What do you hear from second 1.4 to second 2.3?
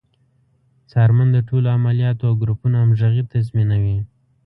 ټولو عملیاتو